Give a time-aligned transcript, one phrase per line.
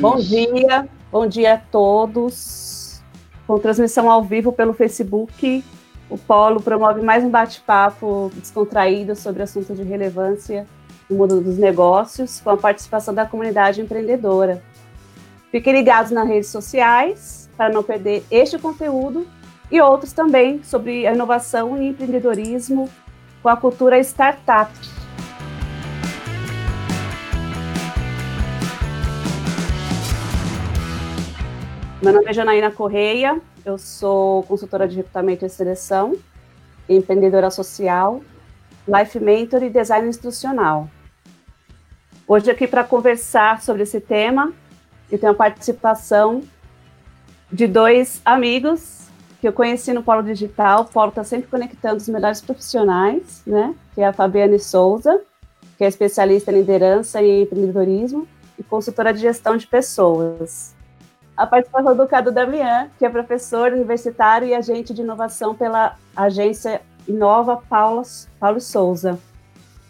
[0.00, 3.02] Bom dia, bom dia a todos.
[3.46, 5.62] Com transmissão ao vivo pelo Facebook,
[6.08, 10.66] o Polo promove mais um bate-papo descontraído sobre assuntos de relevância
[11.08, 14.62] no mundo dos negócios, com a participação da comunidade empreendedora.
[15.50, 19.26] Fiquem ligados nas redes sociais para não perder este conteúdo
[19.70, 22.88] e outros também sobre a inovação e empreendedorismo
[23.42, 24.72] com a cultura startup.
[32.02, 36.16] Meu nome é Janaína Correia, eu sou consultora de recrutamento e seleção,
[36.88, 38.22] empreendedora social,
[38.88, 40.88] life mentor e design institucional.
[42.26, 44.50] Hoje aqui para conversar sobre esse tema,
[45.12, 46.42] eu tenho a participação
[47.52, 50.82] de dois amigos que eu conheci no Polo Digital.
[50.82, 53.74] O Polo está sempre conectando os melhores profissionais, né?
[53.94, 55.20] Que é a Fabiane Souza,
[55.76, 58.26] que é especialista em liderança e empreendedorismo
[58.58, 60.79] e consultora de gestão de pessoas.
[61.40, 66.82] A participação do Cadu Damian, que é professor universitário e agente de inovação pela agência
[67.08, 68.02] Inova Paulo,
[68.38, 69.18] Paulo Souza.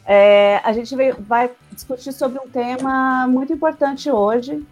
[0.07, 4.65] É, a gente vai discutir sobre um tema muito importante hoje,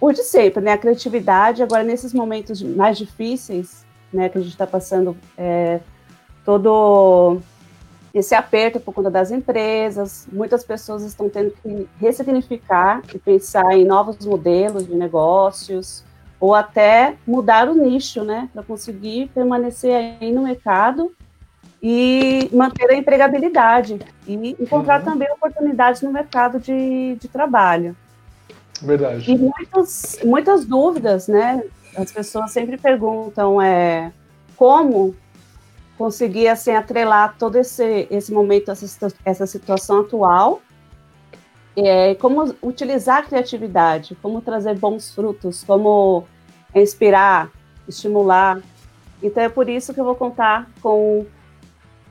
[0.00, 0.72] o de sempre, né?
[0.72, 4.30] A criatividade, agora nesses momentos mais difíceis, né?
[4.30, 5.78] Que a gente está passando é,
[6.42, 7.38] todo
[8.14, 13.84] esse aperto por conta das empresas, muitas pessoas estão tendo que ressignificar e pensar em
[13.84, 16.04] novos modelos de negócios,
[16.38, 18.48] ou até mudar o nicho, né?
[18.52, 21.12] Para conseguir permanecer aí no mercado
[21.82, 25.04] e manter a empregabilidade e encontrar uhum.
[25.04, 27.96] também oportunidades no mercado de, de trabalho.
[28.80, 29.30] Verdade.
[29.30, 31.62] E muitas, muitas dúvidas, né?
[31.96, 34.12] As pessoas sempre perguntam é,
[34.56, 35.14] como
[35.96, 40.60] conseguir assim, atrelar todo esse, esse momento, essa, essa situação atual,
[41.76, 46.24] é, como utilizar a criatividade, como trazer bons frutos, como
[46.74, 47.50] inspirar,
[47.88, 48.60] estimular.
[49.22, 51.26] Então é por isso que eu vou contar com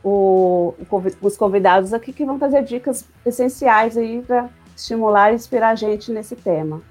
[0.03, 0.73] o,
[1.21, 6.11] os convidados aqui que vão trazer dicas essenciais aí para estimular e inspirar a gente
[6.11, 6.81] nesse tema.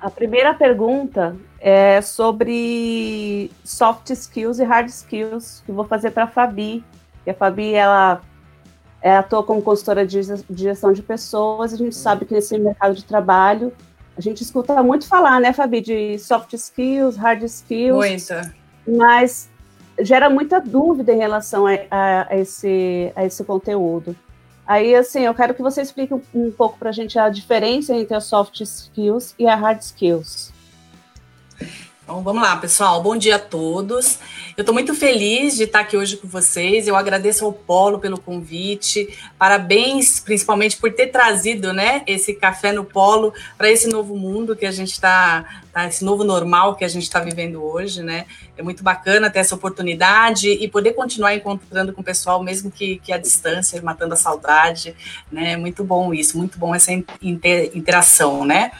[0.00, 6.26] A primeira pergunta é sobre soft skills e hard skills, que vou fazer para a
[6.26, 6.82] Fabi.
[7.28, 8.22] a Fabi, ela,
[9.02, 10.20] ela atua como consultora de
[10.50, 13.72] gestão de pessoas, a gente sabe que nesse mercado de trabalho,
[14.16, 17.96] a gente escuta muito falar, né, Fabi, de soft skills, hard skills.
[17.96, 18.54] Muita.
[18.88, 19.50] Mas
[20.00, 24.16] gera muita dúvida em relação a, a, a esse, a esse conteúdo.
[24.66, 27.94] Aí, assim, eu quero que você explique um, um pouco para a gente a diferença
[27.94, 30.52] entre as soft skills e a hard skills.
[32.10, 33.00] Então, vamos lá, pessoal.
[33.00, 34.18] Bom dia a todos.
[34.56, 36.88] Eu estou muito feliz de estar aqui hoje com vocês.
[36.88, 39.16] Eu agradeço ao Polo pelo convite.
[39.38, 44.66] Parabéns, principalmente, por ter trazido né, esse café no Polo para esse novo mundo que
[44.66, 48.02] a gente está, tá, esse novo normal que a gente está vivendo hoje.
[48.02, 48.26] Né?
[48.58, 52.98] É muito bacana ter essa oportunidade e poder continuar encontrando com o pessoal, mesmo que,
[52.98, 54.96] que à distância, matando a saudade.
[55.30, 55.56] Né?
[55.56, 56.90] Muito bom isso, muito bom essa
[57.22, 58.72] inter, interação, né?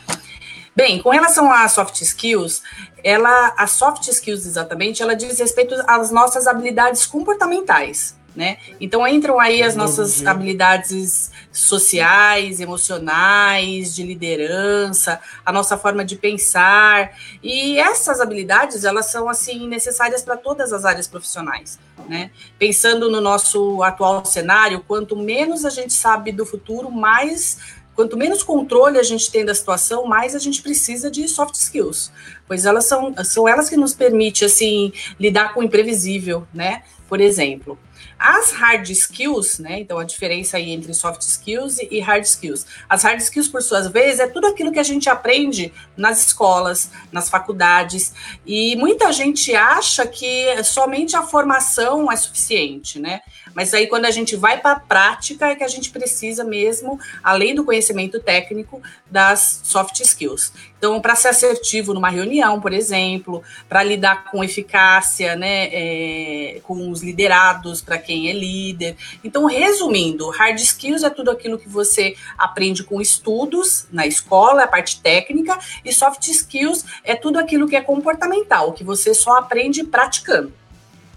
[0.81, 2.63] Bem, com relação às soft skills,
[3.05, 8.57] ela, a soft skills exatamente, ela diz respeito às nossas habilidades comportamentais, né?
[8.81, 17.13] Então entram aí as nossas habilidades sociais, emocionais, de liderança, a nossa forma de pensar.
[17.43, 22.31] E essas habilidades, elas são assim necessárias para todas as áreas profissionais, né?
[22.59, 27.59] Pensando no nosso atual cenário, quanto menos a gente sabe do futuro, mais
[28.01, 32.11] Quanto menos controle a gente tem da situação, mais a gente precisa de soft skills,
[32.49, 36.83] pois elas são, são elas que nos permitem assim lidar com o imprevisível, né?
[37.07, 37.79] Por exemplo,
[38.19, 39.81] as hard skills, né?
[39.81, 42.67] Então a diferença aí entre soft skills e hard skills.
[42.89, 46.91] As hard skills, por suas vezes, é tudo aquilo que a gente aprende nas escolas,
[47.11, 48.13] nas faculdades,
[48.47, 53.21] e muita gente acha que somente a formação é suficiente, né?
[53.55, 56.99] Mas aí, quando a gente vai para a prática, é que a gente precisa mesmo,
[57.23, 58.81] além do conhecimento técnico,
[59.11, 60.53] das soft skills.
[60.79, 66.91] Então, para ser assertivo numa reunião, por exemplo, para lidar com eficácia, né, é, com
[66.91, 68.97] os liderados, para quem é líder.
[69.25, 74.69] Então, resumindo, hard skills é tudo aquilo que você aprende com estudos na escola, a
[74.69, 79.83] parte técnica, e soft skills é tudo aquilo que é comportamental, que você só aprende
[79.83, 80.53] praticando.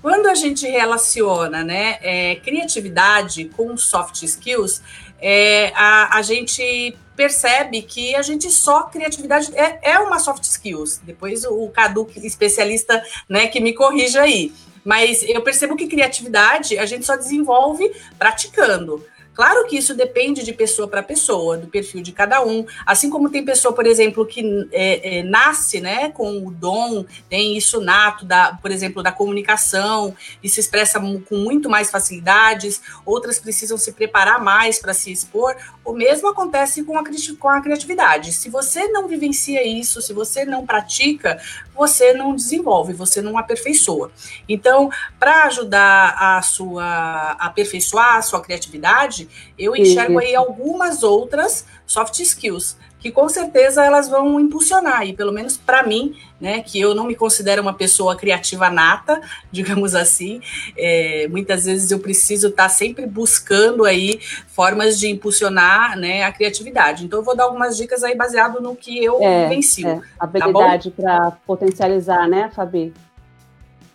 [0.01, 4.81] Quando a gente relaciona né, é, criatividade com soft skills,
[5.21, 11.01] é, a, a gente percebe que a gente só criatividade é, é uma soft skills.
[11.03, 14.53] Depois o, Cadu, especialista, né, que me corrija aí.
[14.83, 17.89] Mas eu percebo que criatividade a gente só desenvolve
[18.19, 19.05] praticando.
[19.33, 22.65] Claro que isso depende de pessoa para pessoa, do perfil de cada um.
[22.85, 27.57] Assim como tem pessoa, por exemplo, que é, é, nasce né, com o dom, tem
[27.57, 33.39] isso nato, da, por exemplo, da comunicação, e se expressa com muito mais facilidades, outras
[33.39, 35.55] precisam se preparar mais para se expor.
[35.83, 37.03] O mesmo acontece com a,
[37.39, 38.33] com a criatividade.
[38.33, 41.41] Se você não vivencia isso, se você não pratica,
[41.75, 44.11] você não desenvolve, você não aperfeiçoa.
[44.47, 44.89] Então,
[45.19, 49.27] para ajudar a sua a aperfeiçoar a sua criatividade,
[49.57, 55.33] eu enxergo aí algumas outras soft skills que com certeza elas vão impulsionar, e pelo
[55.33, 59.21] menos para mim, né, que eu não me considero uma pessoa criativa nata,
[59.51, 60.39] digamos assim,
[60.77, 66.31] é, muitas vezes eu preciso estar tá sempre buscando aí formas de impulsionar né, a
[66.31, 67.03] criatividade.
[67.03, 69.85] Então eu vou dar algumas dicas aí baseado no que eu é, vivencio.
[69.85, 72.93] É, tá habilidade tá para potencializar, né, Fabi?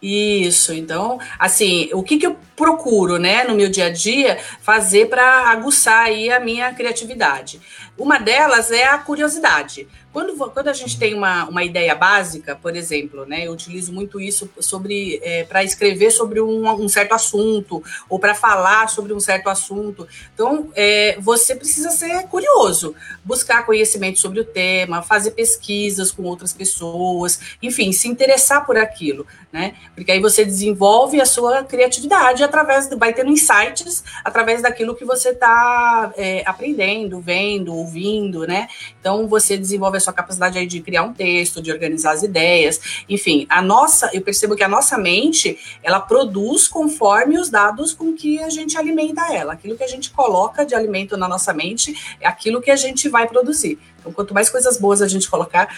[0.00, 5.08] Isso, então, assim, o que, que eu procuro, né, no meu dia a dia, fazer
[5.08, 7.60] para aguçar aí a minha criatividade?
[7.98, 9.88] Uma delas é a curiosidade.
[10.12, 14.20] Quando, quando a gente tem uma, uma ideia básica, por exemplo, né, eu utilizo muito
[14.20, 19.20] isso sobre é, para escrever sobre um, um, certo assunto ou para falar sobre um
[19.20, 20.08] certo assunto.
[20.32, 26.52] Então, é, você precisa ser curioso, buscar conhecimento sobre o tema, fazer pesquisas com outras
[26.52, 29.74] pessoas, enfim, se interessar por aquilo, né?
[29.94, 35.30] Porque aí você desenvolve a sua criatividade através, vai tendo insights através daquilo que você
[35.30, 38.68] está é, aprendendo, vendo, ouvindo, né?
[39.00, 43.04] Então, você desenvolve a sua capacidade aí de criar um texto, de organizar as ideias,
[43.08, 48.14] enfim, a nossa, eu percebo que a nossa mente, ela produz conforme os dados com
[48.14, 49.54] que a gente alimenta ela.
[49.54, 53.08] Aquilo que a gente coloca de alimento na nossa mente é aquilo que a gente
[53.08, 53.78] vai produzir.
[53.98, 55.76] Então, quanto mais coisas boas a gente colocar,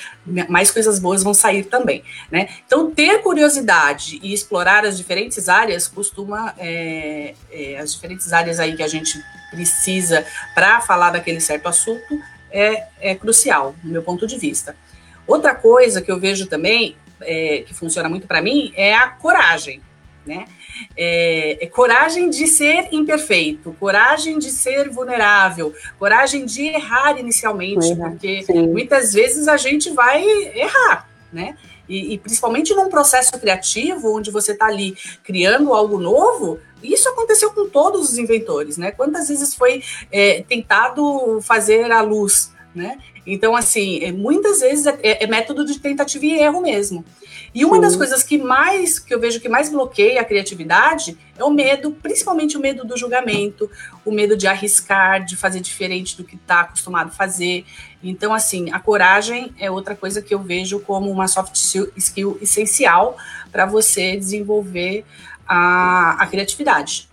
[0.48, 2.48] mais coisas boas vão sair também, né?
[2.66, 8.76] Então, ter curiosidade e explorar as diferentes áreas costuma, é, é, as diferentes áreas aí
[8.76, 9.18] que a gente
[9.50, 10.24] precisa
[10.54, 12.20] para falar daquele certo assunto,
[12.50, 14.76] é, é crucial, do meu ponto de vista.
[15.26, 19.80] Outra coisa que eu vejo também, é, que funciona muito para mim, é a coragem,
[20.26, 20.46] né?
[20.96, 28.42] É, é, coragem de ser imperfeito, coragem de ser vulnerável, coragem de errar inicialmente, porque
[28.42, 28.68] sim.
[28.68, 30.24] muitas vezes a gente vai
[30.54, 31.56] errar, né?
[31.88, 37.50] E, e, principalmente num processo criativo, onde você está ali criando algo novo, isso aconteceu
[37.50, 38.92] com todos os inventores, né?
[38.92, 42.96] Quantas vezes foi é, tentado fazer a luz, né?
[43.26, 47.04] Então, assim, é, muitas vezes é, é, método de tentativa e erro mesmo.
[47.52, 47.82] E uma Sim.
[47.82, 51.90] das coisas que mais, que eu vejo que mais bloqueia a criatividade é o medo,
[51.90, 53.68] principalmente o medo do julgamento,
[54.04, 57.64] o medo de arriscar, de fazer diferente do que está acostumado a fazer.
[58.02, 61.54] Então, assim, a coragem é outra coisa que eu vejo como uma soft
[61.96, 63.16] skill essencial
[63.50, 65.04] para você desenvolver
[65.46, 67.08] a, a criatividade.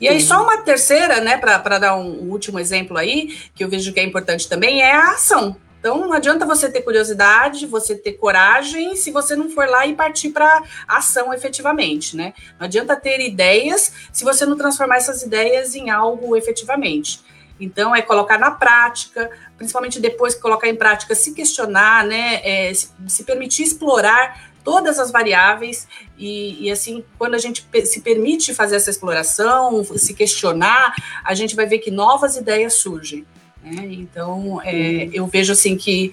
[0.00, 3.68] E aí, só uma terceira, né, para dar um, um, último exemplo aí, que eu
[3.68, 5.56] vejo que é importante também, é a ação.
[5.86, 9.94] Então, não adianta você ter curiosidade, você ter coragem, se você não for lá e
[9.94, 12.34] partir para ação efetivamente, né?
[12.58, 17.20] Não adianta ter ideias se você não transformar essas ideias em algo efetivamente.
[17.60, 22.40] Então, é colocar na prática, principalmente depois que colocar em prática, se questionar, né?
[22.42, 25.86] É, se, permitir explorar todas as variáveis
[26.18, 30.92] e, e, assim, quando a gente se permite fazer essa exploração, se questionar,
[31.22, 33.24] a gente vai ver que novas ideias surgem.
[33.66, 33.88] Né?
[33.90, 36.12] Então, é, eu vejo assim que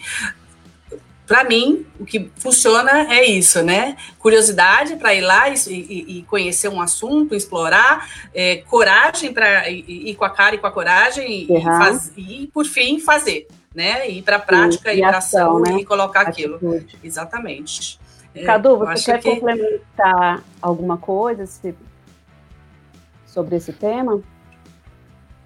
[1.25, 3.95] para mim, o que funciona é isso, né?
[4.19, 10.13] Curiosidade para ir lá e, e, e, conhecer um assunto, explorar, é, coragem para ir,
[10.15, 14.09] com a cara e com a coragem e, faz, e por fim, fazer, né?
[14.09, 15.77] Ir para a prática, ir para ação, né?
[15.79, 16.55] e colocar Atitude.
[16.55, 16.85] aquilo.
[17.01, 17.99] Exatamente.
[18.35, 19.29] É, Cadu, você quer que...
[19.29, 21.47] complementar alguma coisa
[23.25, 24.21] sobre esse tema?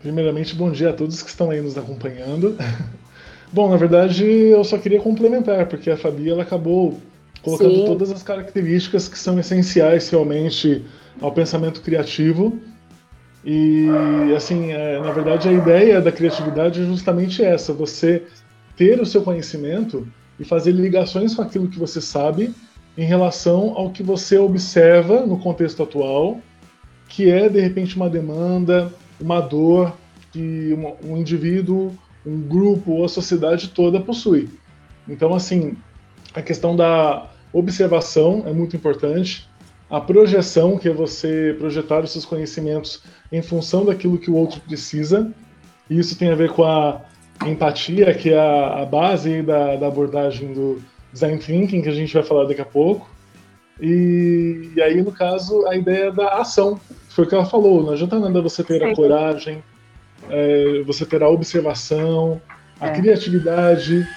[0.02, 2.56] Primeiramente, bom dia a todos que estão aí nos acompanhando.
[3.52, 7.00] Bom, na verdade, eu só queria complementar, porque a Fabi ela acabou
[7.42, 7.86] colocando Sim.
[7.86, 10.84] todas as características que são essenciais realmente
[11.22, 12.60] ao pensamento criativo.
[13.46, 13.88] E,
[14.36, 18.24] assim, é, na verdade, a ideia da criatividade é justamente essa: você
[18.76, 20.06] ter o seu conhecimento
[20.38, 22.54] e fazer ligações com aquilo que você sabe
[22.98, 26.42] em relação ao que você observa no contexto atual,
[27.08, 29.94] que é de repente uma demanda, uma dor
[30.32, 31.94] que um indivíduo,
[32.26, 34.50] um grupo ou a sociedade toda possui.
[35.08, 35.76] Então, assim,
[36.34, 39.50] a questão da observação é muito importante,
[39.90, 44.60] a projeção, que é você projetar os seus conhecimentos em função daquilo que o outro
[44.60, 45.32] precisa,
[45.90, 47.02] e isso tem a ver com a
[47.46, 50.82] empatia, que é a, a base da, da abordagem do,
[51.18, 53.10] design thinking, que a gente vai falar daqui a pouco.
[53.82, 56.80] E, e aí, no caso, a ideia da ação.
[57.18, 59.64] Foi o que ela falou, não adianta nada você ter a coragem,
[60.30, 62.40] é, você terá observação,
[62.80, 62.92] a é.
[62.92, 64.08] criatividade,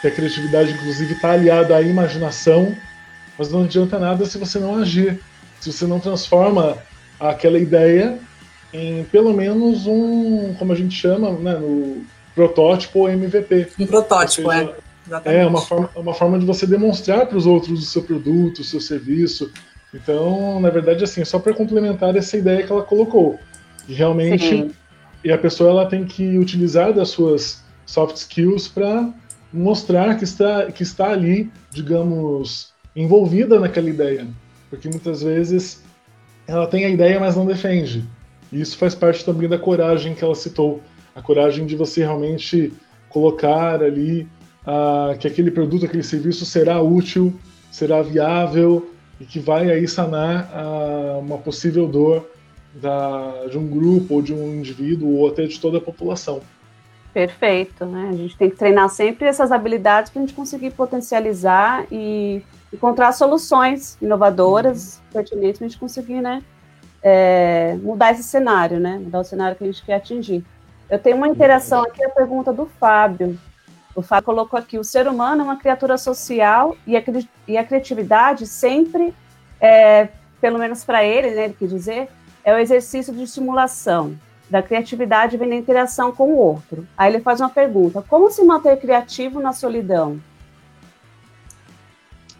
[0.00, 2.72] que a criatividade, inclusive, está aliada à imaginação,
[3.36, 5.20] mas não adianta nada se você não agir,
[5.58, 6.78] se você não transforma
[7.18, 8.20] aquela ideia
[8.72, 12.04] em pelo menos um, como a gente chama, né, no
[12.36, 13.66] protótipo ou MVP.
[13.80, 14.74] Um protótipo, seja, é.
[15.08, 15.40] Exatamente.
[15.40, 18.64] É uma forma, uma forma de você demonstrar para os outros o seu produto, o
[18.64, 19.50] seu serviço.
[19.94, 23.38] Então, na verdade, assim, só para complementar essa ideia que ela colocou,
[23.86, 24.70] que realmente Sim.
[25.22, 29.08] e a pessoa ela tem que utilizar das suas soft skills para
[29.52, 34.26] mostrar que está que está ali, digamos, envolvida naquela ideia,
[34.68, 35.84] porque muitas vezes
[36.46, 38.04] ela tem a ideia, mas não defende.
[38.50, 40.82] E isso faz parte também da coragem que ela citou,
[41.14, 42.72] a coragem de você realmente
[43.08, 44.28] colocar ali
[44.66, 47.32] uh, que aquele produto, aquele serviço será útil,
[47.70, 52.28] será viável e que vai aí sanar uh, uma possível dor
[52.74, 56.40] da, de um grupo ou de um indivíduo ou até de toda a população.
[57.12, 58.08] Perfeito, né?
[58.10, 62.42] A gente tem que treinar sempre essas habilidades para a gente conseguir potencializar e
[62.72, 65.12] encontrar soluções inovadoras, uhum.
[65.12, 66.42] pertinentes, para a gente conseguir, né,
[67.00, 68.98] é, mudar esse cenário, né?
[68.98, 70.44] Mudar o cenário que a gente quer atingir.
[70.90, 73.38] Eu tenho uma interação aqui, a pergunta do Fábio.
[73.94, 77.02] O Fábio colocou aqui: o ser humano é uma criatura social e a,
[77.46, 79.14] e a criatividade sempre,
[79.60, 80.08] é,
[80.40, 82.08] pelo menos para ele, né, ele quer dizer,
[82.44, 84.16] é o exercício de estimulação.
[84.50, 86.86] Da criatividade vem da interação com o outro.
[86.96, 90.20] Aí ele faz uma pergunta: como se manter criativo na solidão?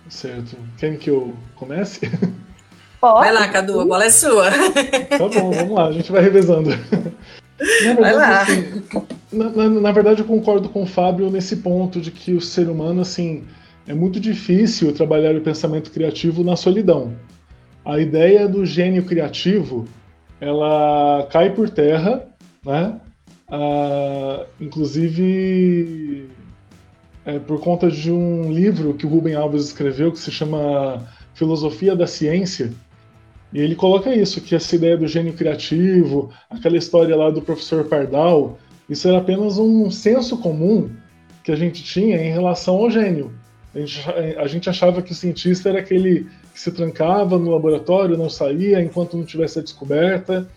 [0.08, 0.56] Certo.
[0.76, 2.10] Quem que eu comece?
[3.00, 3.20] Pode.
[3.20, 4.50] Vai lá, Cadu, a bola é sua.
[4.50, 6.70] Tá bom, vamos lá, a gente vai revezando.
[7.60, 8.42] Na verdade, vai lá.
[8.42, 8.82] Assim,
[9.32, 12.68] na, na, na, verdade, eu concordo com o Fábio nesse ponto de que o ser
[12.68, 13.44] humano, assim,
[13.86, 17.14] é muito difícil trabalhar o pensamento criativo na solidão.
[17.84, 19.86] A ideia do gênio criativo,
[20.40, 22.26] ela cai por terra,
[22.64, 22.98] né?
[23.48, 26.28] Ah, inclusive,
[27.24, 31.94] é, por conta de um livro que o Rubem Alves escreveu que se chama Filosofia
[31.94, 32.72] da Ciência,
[33.54, 37.84] e ele coloca isso, que essa ideia do gênio criativo, aquela história lá do professor
[37.84, 38.58] Pardal,
[38.90, 40.90] isso era apenas um senso comum
[41.44, 43.32] que a gente tinha em relação ao gênio.
[43.72, 44.00] A gente,
[44.38, 48.82] a gente achava que o cientista era aquele que se trancava no laboratório, não saía
[48.82, 50.48] enquanto não tivesse a descoberta.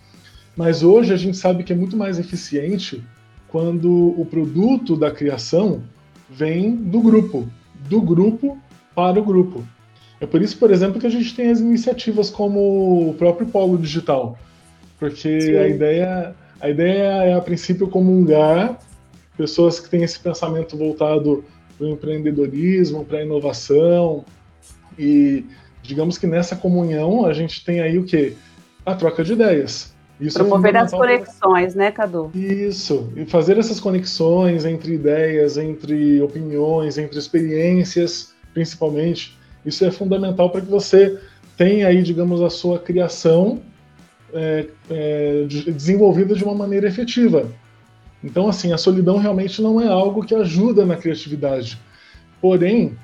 [0.56, 3.04] Mas hoje a gente sabe que é muito mais eficiente
[3.48, 5.84] quando o produto da criação
[6.28, 7.48] vem do grupo,
[7.88, 8.58] do grupo
[8.96, 9.64] para o grupo.
[10.20, 13.78] É por isso, por exemplo, que a gente tem as iniciativas como o próprio Polo
[13.78, 14.38] Digital,
[15.00, 18.80] porque a ideia, a ideia é, a princípio, comungar
[19.38, 21.46] pessoas que têm esse pensamento voltado
[21.78, 24.26] para o empreendedorismo, para a inovação,
[24.98, 25.46] e
[25.84, 28.34] digamos que nessa comunhão a gente tem aí o quê?
[28.84, 29.96] A troca de ideias.
[30.20, 32.32] Isso é Promover é as conexões, né, Cadu?
[32.34, 39.37] Isso, e fazer essas conexões entre ideias, entre opiniões, entre experiências, principalmente,
[39.68, 41.20] isso é fundamental para que você
[41.58, 43.60] tenha aí, digamos, a sua criação
[44.34, 47.52] é, é, desenvolvida de uma maneira efetiva.
[48.24, 51.78] Então, assim, a solidão realmente não é algo que ajuda na criatividade.
[52.42, 52.98] Porém,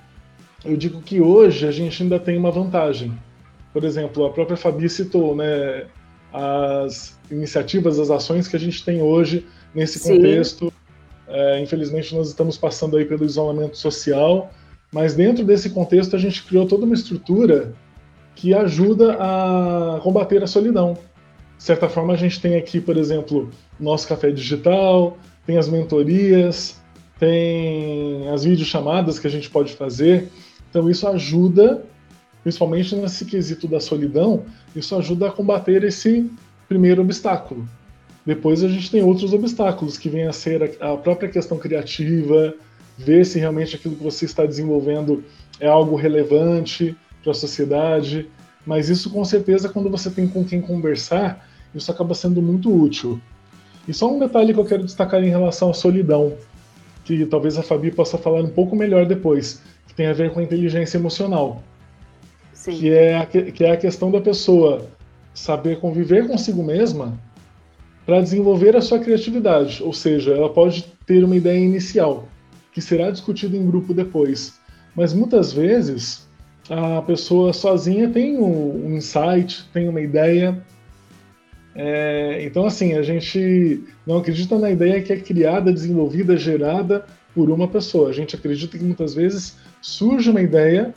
[0.64, 3.12] eu digo que hoje a gente ainda tem uma vantagem.
[3.74, 5.86] Por exemplo, a própria Fabi citou, né,
[6.32, 10.72] as iniciativas, as ações que a gente tem hoje nesse contexto.
[11.28, 14.50] É, infelizmente, nós estamos passando aí pelo isolamento social
[14.94, 17.74] mas dentro desse contexto, a gente criou toda uma estrutura
[18.36, 20.94] que ajuda a combater a solidão.
[21.58, 26.80] De certa forma, a gente tem aqui, por exemplo, nosso café digital, tem as mentorias,
[27.20, 30.30] tem as videochamadas que a gente pode fazer.
[30.70, 31.84] Então, isso ajuda,
[32.44, 34.44] principalmente nesse quesito da solidão,
[34.76, 36.30] isso ajuda a combater esse
[36.68, 37.68] primeiro obstáculo.
[38.26, 42.54] Depois a gente tem outros obstáculos, que vem a ser a própria questão criativa,
[42.98, 45.24] ver se realmente aquilo que você está desenvolvendo
[45.60, 48.30] é algo relevante para a sociedade.
[48.66, 53.20] Mas isso, com certeza, quando você tem com quem conversar, isso acaba sendo muito útil.
[53.88, 56.34] E só um detalhe que eu quero destacar em relação à solidão,
[57.04, 60.40] que talvez a Fabi possa falar um pouco melhor depois, que tem a ver com
[60.40, 61.62] a inteligência emocional.
[62.54, 62.78] Sim.
[62.78, 64.88] Que, é a, que é a questão da pessoa
[65.34, 67.20] saber conviver consigo mesma
[68.06, 69.84] para desenvolver a sua criatividade.
[69.84, 72.28] Ou seja, ela pode ter uma ideia inicial,
[72.74, 74.60] que será discutido em grupo depois.
[74.96, 76.28] Mas muitas vezes
[76.70, 80.64] a pessoa sozinha tem um, um insight, tem uma ideia.
[81.76, 87.50] É, então, assim, a gente não acredita na ideia que é criada, desenvolvida, gerada por
[87.50, 88.10] uma pessoa.
[88.10, 90.94] A gente acredita que muitas vezes surge uma ideia,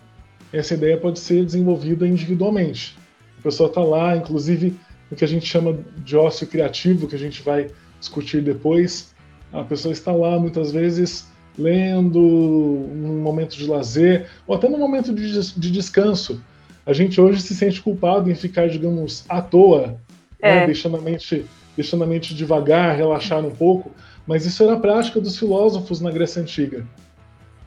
[0.53, 2.97] essa ideia pode ser desenvolvida individualmente.
[3.39, 4.75] A pessoa está lá, inclusive,
[5.11, 9.15] o que a gente chama de ócio criativo, que a gente vai discutir depois.
[9.53, 11.27] A pessoa está lá muitas vezes
[11.59, 16.41] lendo, num momento de lazer, ou até num momento de, de descanso.
[16.85, 19.97] A gente hoje se sente culpado em ficar, digamos, à toa, né,
[20.41, 20.55] é.
[20.61, 21.45] né, deixando, a mente,
[21.77, 23.91] deixando a mente devagar, relaxar um pouco,
[24.27, 26.87] mas isso era a prática dos filósofos na Grécia Antiga.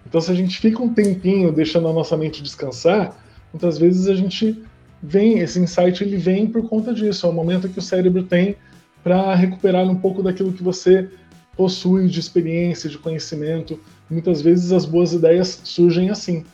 [0.05, 3.15] Então, se a gente fica um tempinho deixando a nossa mente descansar,
[3.53, 4.61] muitas vezes a gente
[5.01, 8.55] vem, esse insight ele vem por conta disso, é o momento que o cérebro tem
[9.03, 11.09] para recuperar um pouco daquilo que você
[11.59, 13.77] possui de experiência, de conhecimento.
[14.09, 16.45] Muitas vezes as boas ideias surgem assim.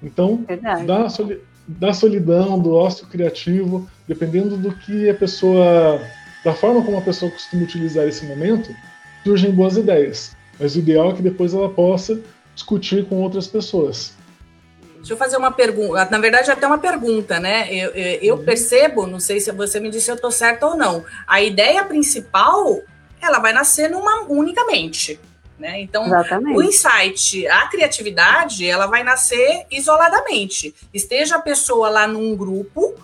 [0.00, 0.46] Então,
[0.86, 6.00] da, soli da solidão, do ócio criativo, dependendo do que a pessoa,
[6.44, 8.72] da forma como a pessoa costuma utilizar esse momento,
[9.24, 10.36] surgem boas ideias.
[10.60, 12.20] Mas o ideal é que depois ela possa
[12.54, 14.14] discutir com outras pessoas.
[14.98, 17.66] Deixa eu fazer uma pergunta, na verdade até uma pergunta, né?
[17.74, 18.44] Eu, eu, eu uhum.
[18.44, 21.04] percebo, não sei se você me disse se eu estou certa ou não.
[21.26, 22.80] A ideia principal
[23.24, 25.18] ela vai nascer numa unicamente.
[25.58, 25.80] Né?
[25.80, 26.56] Então, Exatamente.
[26.56, 30.74] o insight, a criatividade, ela vai nascer isoladamente.
[30.92, 32.94] Esteja a pessoa lá num grupo,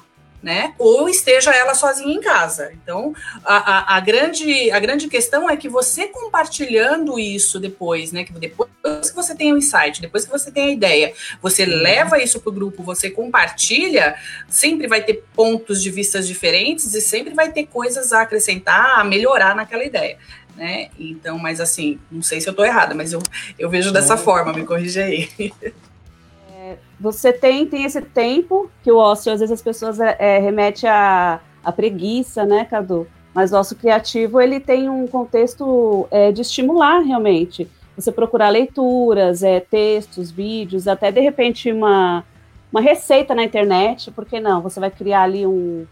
[0.42, 0.74] né?
[0.78, 2.72] Ou esteja ela sozinha em casa.
[2.72, 8.24] Então, a, a, a, grande, a grande questão é que você compartilhando isso depois, né?
[8.24, 8.70] Que depois
[9.08, 12.40] que você tem o um insight, depois que você tem a ideia, você leva isso
[12.40, 14.16] para o grupo, você compartilha,
[14.48, 19.04] sempre vai ter pontos de vistas diferentes e sempre vai ter coisas a acrescentar, a
[19.04, 20.18] melhorar naquela ideia.
[20.56, 20.90] Né?
[20.98, 23.22] Então, mas assim, não sei se eu estou errada, mas eu,
[23.58, 25.30] eu vejo dessa forma, me corrija aí.
[27.00, 30.86] você tem, tem esse tempo que o ócio, às vezes as pessoas é, é, remete
[30.86, 33.06] a, a preguiça, né, Cadu?
[33.32, 37.68] Mas o ócio criativo, ele tem um contexto é, de estimular realmente.
[38.00, 42.24] Você procurar leituras, é, textos, vídeos, até de repente uma,
[42.72, 44.62] uma receita na internet, por que não?
[44.62, 45.86] Você vai criar ali um,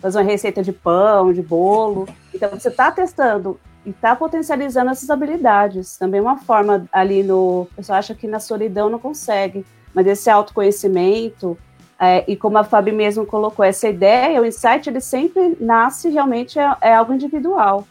[0.00, 2.08] fazer uma receita de pão, de bolo.
[2.34, 5.96] Então você está testando e está potencializando essas habilidades.
[5.96, 7.62] Também uma forma ali no.
[7.62, 11.58] O pessoal acha que na solidão não consegue mas esse autoconhecimento,
[11.98, 16.58] é, e como a Fabi mesmo colocou, essa ideia, o insight, ele sempre nasce realmente,
[16.58, 17.86] é, é algo individual.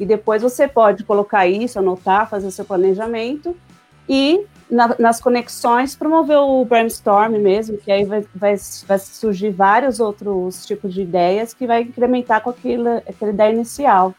[0.00, 3.54] E depois você pode colocar isso, anotar, fazer seu planejamento
[4.08, 10.00] e na, nas conexões promover o brainstorm mesmo, que aí vai, vai, vai, surgir vários
[10.00, 14.14] outros tipos de ideias que vai incrementar com aquilo, aquela ideia inicial.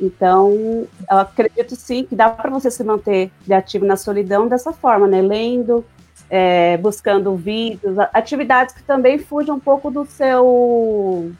[0.00, 5.08] Então, eu acredito sim que dá para você se manter criativo na solidão dessa forma,
[5.08, 5.20] né?
[5.20, 5.84] Lendo,
[6.30, 11.32] é, buscando vídeos, atividades que também fujam um pouco do seu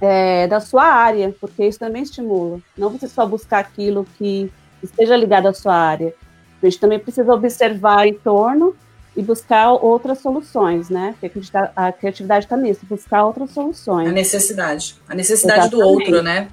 [0.00, 2.58] é, da sua área, porque isso também estimula.
[2.76, 4.50] Não você só buscar aquilo que
[4.82, 6.14] esteja ligado à sua área.
[6.62, 8.74] A gente também precisa observar em torno
[9.16, 11.14] e buscar outras soluções, né?
[11.20, 11.40] Porque
[11.74, 14.08] a criatividade está nisso, buscar outras soluções.
[14.08, 14.96] A necessidade.
[15.08, 15.82] A necessidade Exatamente.
[15.82, 16.48] do outro, né?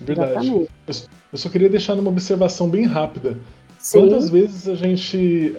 [0.00, 0.68] Verdade.
[1.32, 3.36] Eu só queria deixar uma observação bem rápida.
[3.78, 4.00] Sim.
[4.00, 5.54] Quantas vezes a gente,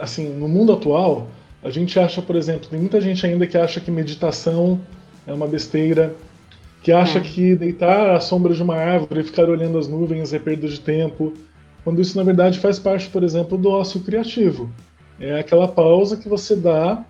[0.00, 1.28] assim, no mundo atual,
[1.62, 4.80] a gente acha, por exemplo, tem muita gente ainda que acha que meditação
[5.26, 6.14] é uma besteira,
[6.84, 7.22] que acha é.
[7.22, 10.78] que deitar à sombra de uma árvore e ficar olhando as nuvens é perda de
[10.78, 11.32] tempo,
[11.82, 14.70] quando isso na verdade faz parte, por exemplo, do ócio criativo.
[15.18, 17.02] É aquela pausa que você dá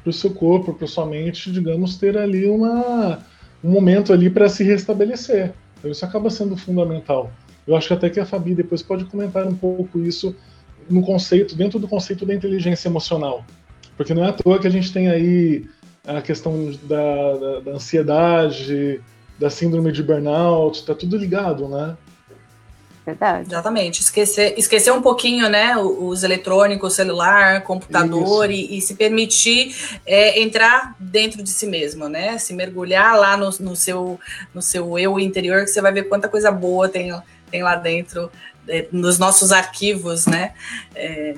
[0.00, 3.18] para o seu corpo, para sua mente, digamos, ter ali uma,
[3.64, 5.52] um momento ali para se restabelecer.
[5.76, 7.32] Então isso acaba sendo fundamental.
[7.66, 10.36] Eu acho que até que a Fabi depois pode comentar um pouco isso
[10.88, 13.44] no conceito, dentro do conceito da inteligência emocional.
[13.96, 15.66] Porque não é à toa que a gente tem aí
[16.06, 19.00] a questão da, da, da ansiedade,
[19.38, 21.96] da síndrome de burnout, está tudo ligado, né?
[23.06, 23.48] Verdade.
[23.48, 24.00] Exatamente.
[24.00, 30.96] Esquecer, esquecer um pouquinho, né, os eletrônicos, celular, computador e, e, se permitir é, entrar
[30.98, 32.36] dentro de si mesmo, né?
[32.38, 34.18] Se mergulhar lá no, no, seu,
[34.52, 37.12] no seu eu interior, que você vai ver quanta coisa boa tem
[37.48, 38.28] tem lá dentro,
[38.68, 40.52] é, nos nossos arquivos, né?
[40.92, 41.36] É,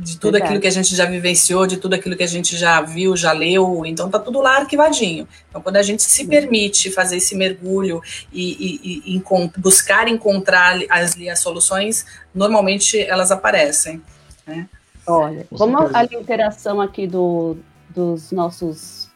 [0.00, 0.44] de tudo Verdade.
[0.44, 3.32] aquilo que a gente já vivenciou, de tudo aquilo que a gente já viu, já
[3.32, 5.28] leu, então tá tudo lá arquivadinho.
[5.48, 9.22] Então, quando a gente se permite fazer esse mergulho e, e, e
[9.58, 14.02] buscar encontrar as, as soluções, normalmente elas aparecem.
[14.46, 14.68] Né?
[15.06, 17.56] Olha, como a interação aqui do,
[17.90, 19.10] dos nossos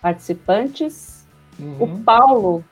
[0.00, 1.24] participantes,
[1.58, 1.76] uhum.
[1.80, 2.64] o Paulo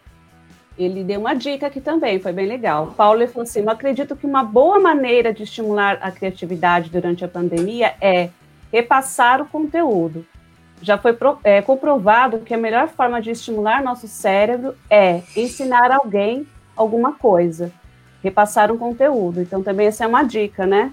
[0.78, 2.94] ele deu uma dica aqui também, foi bem legal.
[2.96, 7.28] Paulo falou assim: eu acredito que uma boa maneira de estimular a criatividade durante a
[7.28, 8.30] pandemia é
[8.72, 10.24] repassar o conteúdo.
[10.82, 16.46] Já foi é, comprovado que a melhor forma de estimular nosso cérebro é ensinar alguém
[16.74, 17.70] alguma coisa,
[18.22, 19.42] repassar um conteúdo.
[19.42, 20.92] Então, também essa é uma dica, né?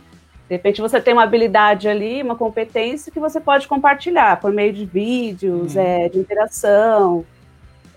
[0.49, 4.71] De repente você tem uma habilidade ali, uma competência que você pode compartilhar por meio
[4.71, 5.81] de vídeos, uhum.
[5.81, 7.25] é, de interação,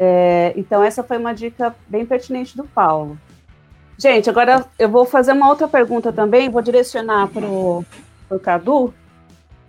[0.03, 3.19] é, então, essa foi uma dica bem pertinente do Paulo.
[3.99, 7.85] Gente, agora eu vou fazer uma outra pergunta também, vou direcionar para o
[8.43, 8.95] Cadu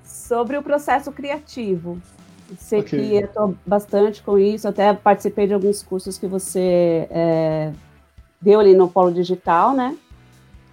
[0.06, 2.02] sobre o processo criativo.
[2.58, 3.00] Você okay.
[3.00, 7.74] que estou bastante com isso, até participei de alguns cursos que você é,
[8.40, 9.98] deu ali no Polo Digital, né?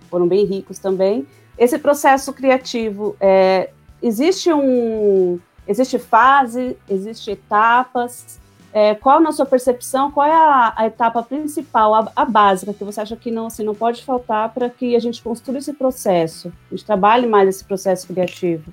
[0.09, 1.27] Foram bem ricos também.
[1.59, 8.39] Esse processo criativo, é, existe um, existe fase, existe etapas.
[8.73, 12.85] É, qual, na sua percepção, qual é a, a etapa principal, a, a, básica, que
[12.85, 16.53] você acha que não, assim, não pode faltar para que a gente construa esse processo,
[16.71, 18.71] a gente trabalhe mais esse processo criativo?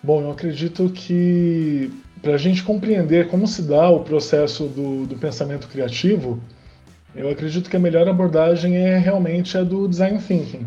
[0.00, 1.90] Bom, eu acredito que
[2.22, 6.40] para a gente compreender como se dá o processo do, do, pensamento criativo,
[7.14, 10.66] eu acredito que a melhor abordagem é realmente a do design thinking,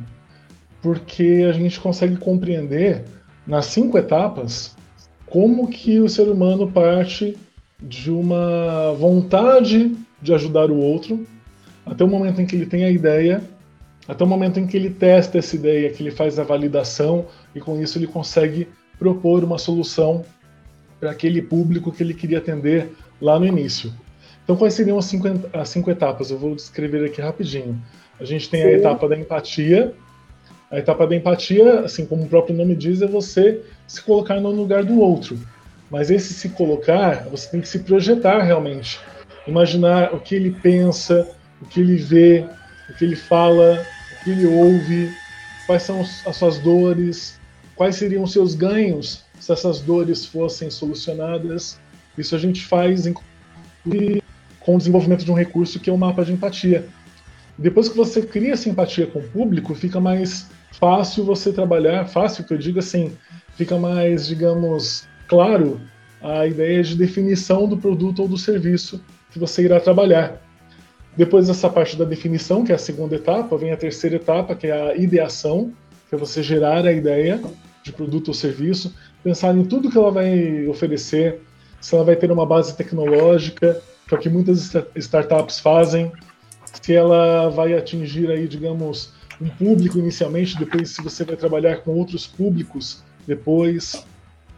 [0.82, 3.06] porque a gente consegue compreender
[3.48, 4.76] nas cinco etapas
[5.32, 7.38] como que o ser humano parte
[7.82, 11.26] de uma vontade de ajudar o outro
[11.86, 13.41] até o momento em que ele tem a ideia,
[14.06, 17.62] até o momento em que ele testa essa ideia, que ele faz a validação e
[17.62, 18.67] com isso ele consegue
[19.00, 20.26] propor uma solução
[21.00, 22.91] para aquele público que ele queria atender
[23.22, 23.91] lá no início.
[24.44, 26.30] Então, quais seriam as cinco, as cinco etapas?
[26.30, 27.82] Eu vou descrever aqui rapidinho.
[28.20, 28.67] A gente tem Sim.
[28.67, 29.94] a etapa da empatia.
[30.72, 34.52] A etapa da empatia, assim como o próprio nome diz, é você se colocar no
[34.52, 35.38] lugar do outro.
[35.90, 38.98] Mas esse se colocar, você tem que se projetar realmente.
[39.46, 41.30] Imaginar o que ele pensa,
[41.62, 42.46] o que ele vê,
[42.90, 45.12] o que ele fala, o que ele ouve,
[45.68, 47.38] quais são as suas dores,
[47.76, 51.78] quais seriam os seus ganhos se essas dores fossem solucionadas.
[52.18, 53.06] Isso a gente faz
[54.62, 56.86] com o desenvolvimento de um recurso que é o mapa de empatia.
[57.58, 62.44] Depois que você cria essa empatia com o público, fica mais fácil você trabalhar, fácil
[62.44, 63.16] que eu digo assim,
[63.56, 65.80] fica mais, digamos, claro
[66.22, 70.42] a ideia de definição do produto ou do serviço que você irá trabalhar.
[71.18, 74.68] Depois dessa parte da definição, que é a segunda etapa, vem a terceira etapa, que
[74.68, 75.74] é a ideação,
[76.10, 77.42] que é você gerar a ideia
[77.84, 81.42] de produto ou serviço, pensar em tudo que ela vai oferecer,
[81.80, 86.12] se ela vai ter uma base tecnológica, que é o que muitas startups fazem,
[86.82, 91.91] se ela vai atingir aí, digamos, um público inicialmente, depois se você vai trabalhar com
[91.91, 94.06] outros públicos depois.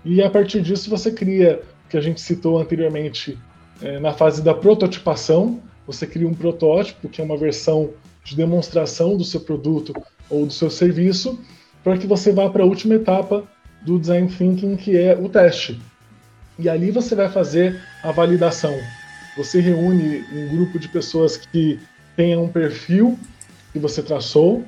[0.03, 3.37] E a partir disso você cria, que a gente citou anteriormente,
[3.81, 7.91] é, na fase da prototipação, você cria um protótipo, que é uma versão
[8.23, 9.93] de demonstração do seu produto
[10.29, 11.39] ou do seu serviço,
[11.83, 13.43] para que você vá para a última etapa
[13.85, 15.79] do design thinking, que é o teste.
[16.57, 18.77] E ali você vai fazer a validação.
[19.37, 21.79] Você reúne um grupo de pessoas que
[22.15, 23.17] tenham um perfil
[23.73, 24.63] que você traçou.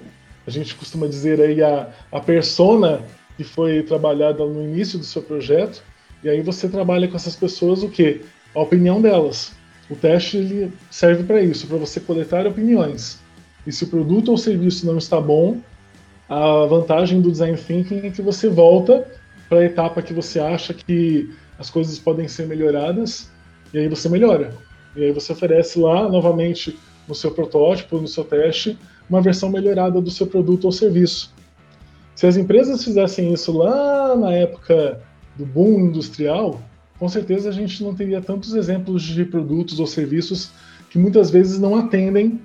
[0.46, 3.02] A gente costuma dizer aí a, a persona
[3.38, 5.82] que foi trabalhada no início do seu projeto.
[6.24, 8.22] E aí você trabalha com essas pessoas o que?
[8.54, 9.54] A opinião delas.
[9.90, 13.20] O teste ele serve para isso, para você coletar opiniões.
[13.66, 15.60] E se o produto ou serviço não está bom,
[16.28, 19.06] a vantagem do design thinking é que você volta
[19.48, 23.30] para a etapa que você acha que as coisas podem ser melhoradas
[23.74, 24.54] e aí você melhora.
[24.96, 28.78] E aí você oferece lá novamente no seu protótipo, no seu teste,
[29.10, 31.34] uma versão melhorada do seu produto ou serviço.
[32.16, 35.02] Se as empresas fizessem isso lá na época
[35.36, 36.62] do boom industrial,
[36.98, 40.52] com certeza a gente não teria tantos exemplos de produtos ou serviços
[40.90, 42.40] que muitas vezes não atendem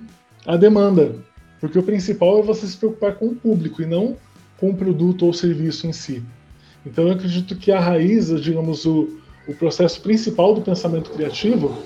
[0.45, 1.15] à demanda.
[1.59, 4.17] Porque o principal é você se preocupar com o público e não
[4.57, 6.21] com o produto ou serviço em si.
[6.85, 11.81] Então eu acredito que a raiz, digamos, o, o processo principal do pensamento criativo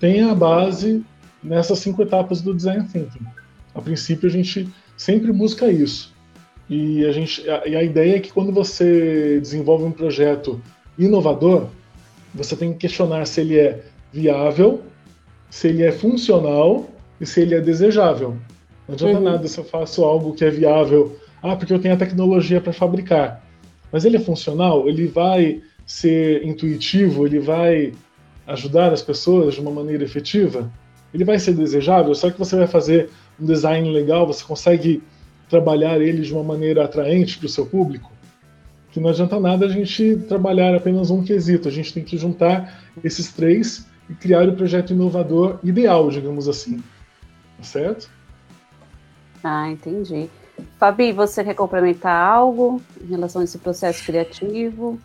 [0.00, 1.04] tem a base
[1.42, 3.24] nessas cinco etapas do design thinking.
[3.74, 6.14] A princípio a gente sempre busca isso.
[6.68, 10.60] E a, gente, a, e a ideia é que quando você desenvolve um projeto
[10.98, 11.68] inovador,
[12.34, 14.82] você tem que questionar se ele é viável,
[15.50, 16.88] se ele é funcional
[17.20, 18.36] e se ele é desejável.
[18.88, 19.24] Não adianta uhum.
[19.24, 22.72] nada se eu faço algo que é viável, ah, porque eu tenho a tecnologia para
[22.72, 23.44] fabricar.
[23.92, 27.92] Mas ele é funcional, ele vai ser intuitivo, ele vai
[28.46, 30.70] ajudar as pessoas de uma maneira efetiva?
[31.12, 32.14] Ele vai ser desejável?
[32.14, 34.26] Será que você vai fazer um design legal?
[34.26, 35.02] Você consegue
[35.48, 38.10] trabalhar ele de uma maneira atraente para o seu público?
[38.90, 42.82] Que não adianta nada a gente trabalhar apenas um quesito, a gente tem que juntar
[43.02, 46.82] esses três e criar o projeto inovador ideal, digamos assim.
[47.56, 48.10] Tá certo?
[49.42, 50.30] Ah, entendi.
[50.78, 54.98] Fabi, você quer complementar algo em relação a esse processo criativo?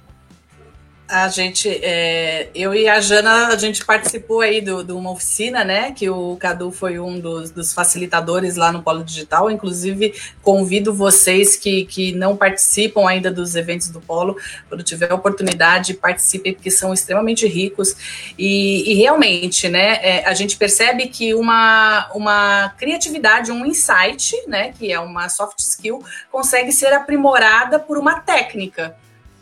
[1.10, 5.92] A gente, é, eu e a Jana, a gente participou aí de uma oficina, né?
[5.92, 9.50] Que o Cadu foi um dos, dos, facilitadores lá no Polo Digital.
[9.50, 15.96] Inclusive, convido vocês que, que não participam ainda dos eventos do Polo, quando tiver oportunidade,
[15.96, 17.96] participem, porque são extremamente ricos.
[18.38, 19.98] E, e realmente, né?
[20.04, 24.74] É, a gente percebe que uma, uma criatividade, um insight, né?
[24.78, 28.96] Que é uma soft skill, consegue ser aprimorada por uma técnica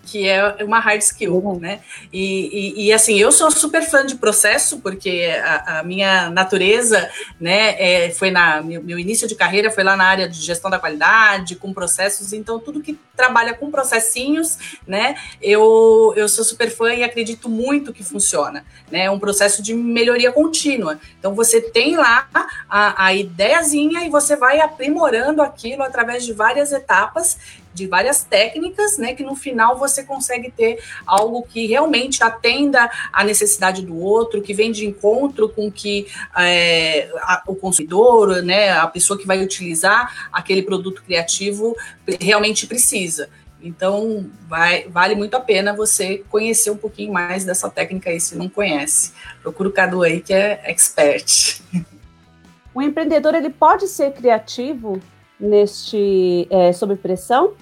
[0.07, 1.81] que é uma hard skill, né?
[2.13, 7.09] E, e, e, assim, eu sou super fã de processo, porque a, a minha natureza,
[7.39, 10.71] né, é, foi na meu, meu, início de carreira foi lá na área de gestão
[10.71, 16.71] da qualidade, com processos, então tudo que trabalha com processinhos, né, eu, eu sou super
[16.71, 19.05] fã e acredito muito que funciona, né?
[19.05, 20.99] É um processo de melhoria contínua.
[21.19, 22.29] Então você tem lá
[22.69, 27.37] a, a ideiazinha e você vai aprimorando aquilo através de várias etapas
[27.77, 33.23] de várias técnicas, né, que no final você consegue ter algo que realmente atenda à
[33.23, 38.87] necessidade do outro, que vem de encontro com que é, a, o consumidor, né, a
[38.87, 41.75] pessoa que vai utilizar aquele produto criativo
[42.19, 43.29] realmente precisa.
[43.61, 48.35] Então, vai, vale muito a pena você conhecer um pouquinho mais dessa técnica aí, se
[48.35, 49.13] não conhece.
[49.41, 51.61] Procura o Cadu aí, que é expert.
[52.73, 55.01] O empreendedor, ele pode ser criativo
[55.39, 57.53] neste é, sob pressão?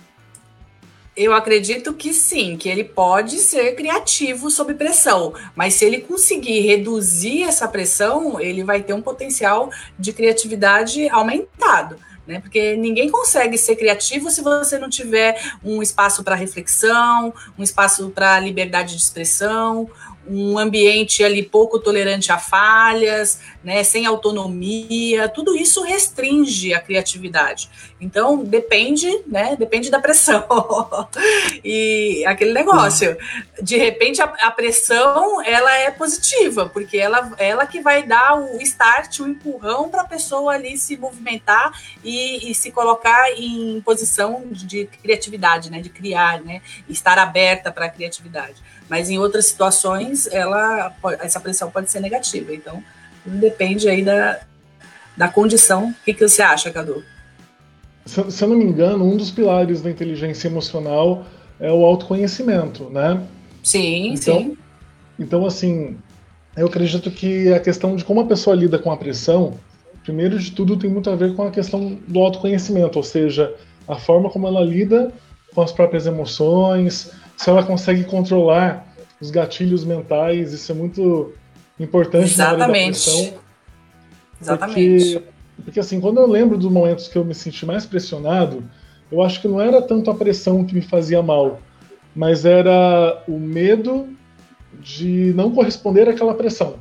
[1.15, 6.59] Eu acredito que sim, que ele pode ser criativo sob pressão, mas se ele conseguir
[6.59, 11.97] reduzir essa pressão, ele vai ter um potencial de criatividade aumentado.
[12.27, 12.39] Né?
[12.39, 18.09] Porque ninguém consegue ser criativo se você não tiver um espaço para reflexão, um espaço
[18.09, 19.89] para liberdade de expressão,
[20.27, 27.69] um ambiente ali pouco tolerante a falhas, né, sem autonomia, tudo isso restringe a criatividade.
[27.99, 30.45] Então depende, né, depende da pressão.
[31.63, 33.17] e aquele negócio,
[33.61, 38.61] de repente a, a, pressão ela é positiva, porque ela ela que vai dar o
[38.61, 41.71] start, o empurrão para a pessoa ali se movimentar
[42.03, 47.85] e, e, se colocar em posição de criatividade, né, de criar, né, estar aberta para
[47.85, 48.55] a criatividade.
[48.89, 52.53] Mas em outras situações, ela, essa pressão pode ser negativa.
[52.53, 52.83] Então,
[53.25, 54.39] depende aí da,
[55.17, 55.89] da condição.
[55.89, 57.03] O que, que você acha, Cadu?
[58.05, 61.25] Se, se eu não me engano, um dos pilares da inteligência emocional
[61.59, 63.21] é o autoconhecimento, né?
[63.63, 64.57] Sim, então, sim.
[65.17, 65.97] Então, assim,
[66.55, 69.57] eu acredito que a questão de como a pessoa lida com a pressão,
[70.03, 73.53] primeiro de tudo, tem muito a ver com a questão do autoconhecimento, ou seja,
[73.87, 75.11] a forma como ela lida
[75.53, 78.85] com as próprias emoções, se ela consegue controlar
[79.19, 81.33] os gatilhos mentais, isso é muito
[81.79, 82.67] importante Exatamente.
[82.67, 83.33] na pressão.
[84.41, 85.13] Exatamente.
[85.13, 85.23] Porque,
[85.63, 88.63] porque assim, quando eu lembro dos momentos que eu me senti mais pressionado,
[89.11, 91.59] eu acho que não era tanto a pressão que me fazia mal,
[92.15, 94.09] mas era o medo
[94.79, 96.75] de não corresponder àquela pressão.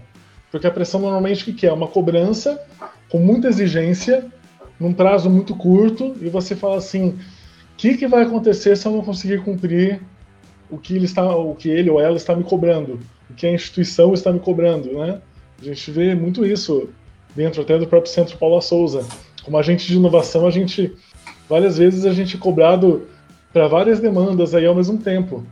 [0.51, 1.73] Porque a pressão normalmente o que é?
[1.73, 2.61] Uma cobrança
[3.11, 4.27] com muita exigência,
[4.79, 7.17] num prazo muito curto, e você fala assim: o
[7.77, 10.01] que, que vai acontecer se eu não conseguir cumprir
[10.75, 13.53] o que ele está, o que ele ou ela está me cobrando, o que a
[13.53, 15.21] instituição está me cobrando, né?
[15.61, 16.89] A gente vê muito isso
[17.35, 19.07] dentro até do próprio Centro Paula Souza.
[19.45, 20.93] Como agente de inovação, a gente
[21.49, 23.07] várias vezes a gente é cobrado
[23.53, 25.47] para várias demandas aí ao mesmo tempo.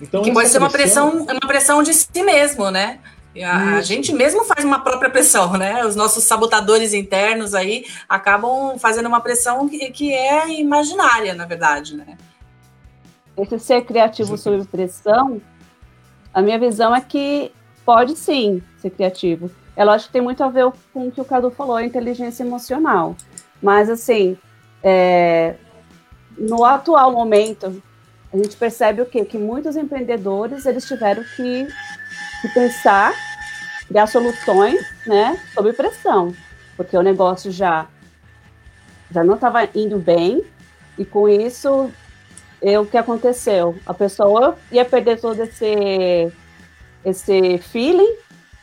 [0.00, 2.98] Então, que pode ser uma pressão, uma pressão de si mesmo, né?
[3.44, 5.84] A, a, gente mesmo faz uma própria pressão, né?
[5.86, 11.96] Os nossos sabotadores internos aí acabam fazendo uma pressão que, que é imaginária, na verdade,
[11.96, 12.18] né?
[13.36, 15.40] Esse ser criativo sob pressão,
[16.32, 17.52] a minha visão é que
[17.84, 19.50] pode sim ser criativo.
[19.76, 22.42] É lógico que tem muito a ver com o que o Cadu falou, a inteligência
[22.42, 23.16] emocional.
[23.62, 24.36] Mas, assim,
[24.82, 25.54] é,
[26.36, 27.82] no atual momento,
[28.32, 29.24] a gente percebe o quê?
[29.24, 31.66] Que muitos empreendedores, eles tiveram que,
[32.42, 33.12] que pensar,
[33.88, 36.34] criar soluções, né, sob pressão.
[36.76, 37.86] Porque o negócio já,
[39.10, 40.44] já não estava indo bem,
[40.98, 41.90] e com isso
[42.62, 43.74] e o que aconteceu?
[43.86, 46.30] A pessoa ia perder todo esse,
[47.04, 48.14] esse feeling,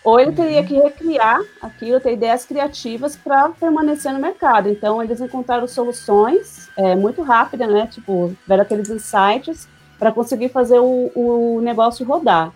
[0.04, 4.70] ou ele teria que recriar aquilo, ter ideias criativas para permanecer no mercado.
[4.70, 7.88] Então, eles encontraram soluções é, muito rápidas, né?
[7.88, 12.54] Tipo, tiveram aqueles insights para conseguir fazer o, o negócio rodar.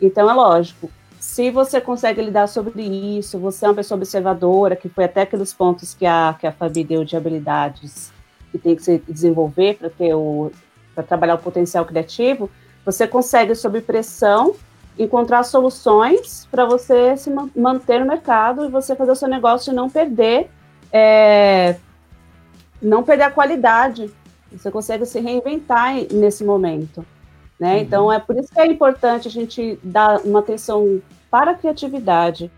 [0.00, 0.90] Então, é lógico,
[1.20, 5.54] se você consegue lidar sobre isso, você é uma pessoa observadora, que foi até aqueles
[5.54, 8.12] pontos que a, que a Fabi deu de habilidades
[8.50, 10.50] que tem que se desenvolver para ter o,
[10.94, 12.50] para trabalhar o potencial criativo,
[12.84, 14.54] você consegue, sob pressão,
[14.98, 19.74] encontrar soluções para você se manter no mercado e você fazer o seu negócio e
[19.74, 20.50] não perder,
[20.92, 21.76] é,
[22.80, 24.10] não perder a qualidade.
[24.50, 27.04] Você consegue se reinventar nesse momento.
[27.58, 27.76] Né?
[27.76, 27.80] Uhum.
[27.80, 31.00] Então, é por isso que é importante a gente dar uma atenção
[31.30, 32.50] para a criatividade.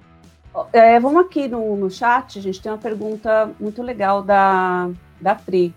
[0.73, 4.89] É, vamos aqui no, no chat, a gente tem uma pergunta muito legal da,
[5.21, 5.75] da Pri.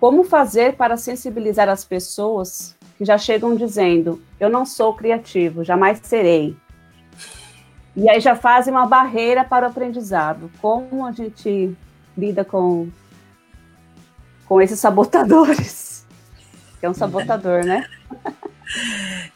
[0.00, 6.00] Como fazer para sensibilizar as pessoas que já chegam dizendo: Eu não sou criativo, jamais
[6.02, 6.56] serei?
[7.94, 10.50] E aí já fazem uma barreira para o aprendizado.
[10.62, 11.76] Como a gente
[12.16, 12.88] lida com,
[14.46, 15.90] com esses sabotadores?
[16.80, 17.86] Que é um sabotador, né?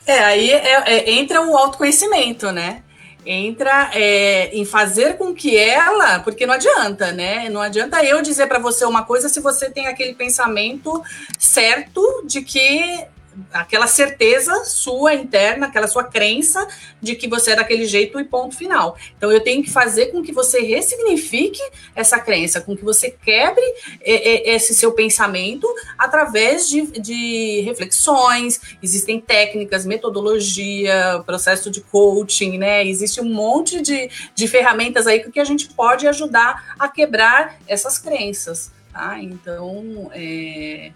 [0.07, 2.84] É, aí é, é, entra o autoconhecimento, né?
[3.27, 7.49] Entra é, em fazer com que ela, porque não adianta, né?
[7.49, 11.03] Não adianta eu dizer para você uma coisa se você tem aquele pensamento
[11.39, 13.07] certo de que
[13.53, 16.67] aquela certeza sua interna, aquela sua crença
[17.01, 18.97] de que você é daquele jeito e ponto final.
[19.17, 21.61] Então eu tenho que fazer com que você ressignifique
[21.95, 23.63] essa crença, com que você quebre
[24.01, 25.67] esse seu pensamento
[25.99, 28.61] através de, de reflexões.
[28.83, 32.87] Existem técnicas, metodologia, processo de coaching, né?
[32.87, 37.99] Existe um monte de, de ferramentas aí que a gente pode ajudar a quebrar essas
[37.99, 38.71] crenças.
[38.93, 39.19] Tá?
[39.21, 40.93] Então, é,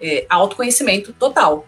[0.00, 1.66] é, autoconhecimento total.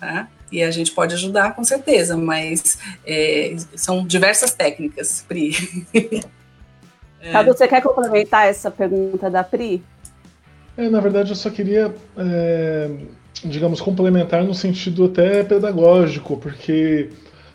[0.00, 0.28] Tá?
[0.50, 5.52] E a gente pode ajudar com certeza, mas é, são diversas técnicas, Pri.
[7.20, 7.32] é.
[7.32, 9.82] Cadu, você quer complementar essa pergunta da Pri?
[10.74, 12.90] É, na verdade, eu só queria, é,
[13.44, 17.10] digamos, complementar no sentido até pedagógico, porque,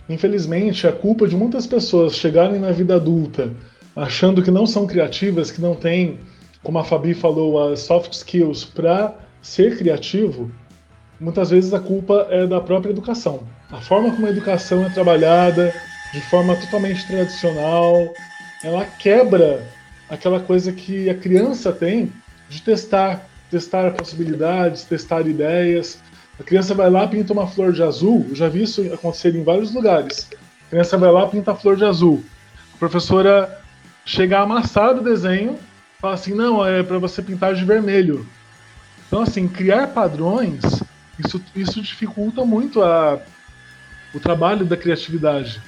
[0.07, 3.51] infelizmente, a culpa de muitas pessoas chegarem na vida adulta
[3.95, 6.19] achando que não são criativas, que não têm,
[6.61, 10.51] como a Fabi falou, as soft skills para ser criativo,
[11.19, 13.43] muitas vezes a culpa é da própria educação.
[13.71, 15.73] A forma como a educação é trabalhada,
[16.13, 18.13] de forma totalmente tradicional,
[18.63, 19.63] ela quebra
[20.09, 22.11] aquela coisa que a criança tem
[22.49, 25.99] de testar, testar possibilidades, testar ideias.
[26.39, 29.43] A criança vai lá, pinta uma flor de azul, eu já vi isso acontecer em
[29.43, 30.29] vários lugares.
[30.67, 32.23] A criança vai lá, pinta a flor de azul.
[32.73, 33.61] A professora
[34.05, 35.57] chega a amassar o desenho,
[35.99, 38.27] fala assim: não, é para você pintar de vermelho.
[39.07, 40.61] Então, assim, criar padrões
[41.19, 43.19] isso, isso dificulta muito a,
[44.13, 45.61] o trabalho da criatividade.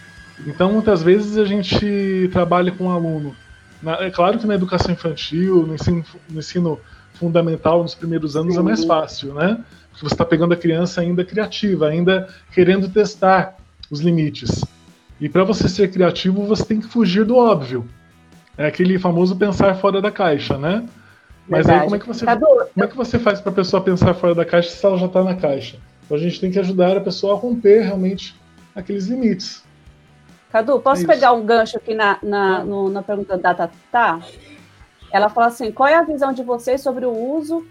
[0.45, 3.35] Então, muitas vezes a gente trabalha com um aluno.
[3.81, 6.79] Na, é claro que na educação infantil, no ensino, no ensino
[7.13, 8.59] fundamental, nos primeiros anos, Sim.
[8.59, 9.59] é mais fácil, né?
[9.89, 13.55] Porque você está pegando a criança ainda criativa, ainda querendo testar
[13.89, 14.63] os limites.
[15.19, 17.87] E para você ser criativo, você tem que fugir do óbvio.
[18.55, 20.87] É aquele famoso pensar fora da caixa, né?
[21.47, 21.79] Mas Verdade.
[21.79, 24.35] aí como é que você, como é que você faz para a pessoa pensar fora
[24.35, 25.77] da caixa se ela já está na caixa?
[26.05, 28.35] Então a gente tem que ajudar a pessoa a romper realmente
[28.75, 29.63] aqueles limites.
[30.51, 34.19] Cadu, posso é pegar um gancho aqui na, na, no, na pergunta da Tatá?
[35.11, 37.65] Ela fala assim: qual é a visão de vocês sobre o uso,